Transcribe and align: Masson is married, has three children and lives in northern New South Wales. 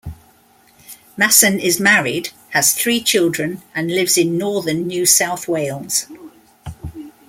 Masson 1.15 1.59
is 1.59 1.79
married, 1.79 2.31
has 2.53 2.73
three 2.73 3.03
children 3.03 3.61
and 3.75 3.91
lives 3.93 4.17
in 4.17 4.35
northern 4.35 4.87
New 4.87 5.05
South 5.05 5.47
Wales. 5.47 6.07